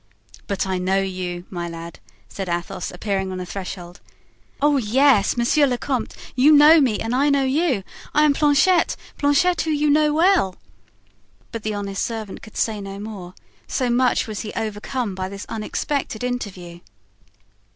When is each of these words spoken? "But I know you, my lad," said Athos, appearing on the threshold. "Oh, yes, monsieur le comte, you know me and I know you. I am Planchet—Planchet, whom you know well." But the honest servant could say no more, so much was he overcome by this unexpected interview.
"But 0.47 0.65
I 0.65 0.79
know 0.79 0.99
you, 1.03 1.45
my 1.51 1.69
lad," 1.69 1.99
said 2.27 2.49
Athos, 2.49 2.89
appearing 2.89 3.31
on 3.31 3.37
the 3.37 3.45
threshold. 3.45 4.01
"Oh, 4.59 4.77
yes, 4.77 5.37
monsieur 5.37 5.67
le 5.67 5.77
comte, 5.77 6.15
you 6.35 6.51
know 6.51 6.81
me 6.81 6.97
and 6.97 7.13
I 7.13 7.29
know 7.29 7.43
you. 7.43 7.83
I 8.11 8.23
am 8.25 8.33
Planchet—Planchet, 8.33 9.61
whom 9.61 9.75
you 9.75 9.91
know 9.91 10.11
well." 10.11 10.55
But 11.51 11.61
the 11.61 11.75
honest 11.75 12.01
servant 12.03 12.41
could 12.41 12.57
say 12.57 12.81
no 12.81 12.97
more, 12.99 13.35
so 13.67 13.91
much 13.91 14.25
was 14.25 14.39
he 14.39 14.51
overcome 14.55 15.13
by 15.13 15.29
this 15.29 15.45
unexpected 15.47 16.23
interview. 16.23 16.79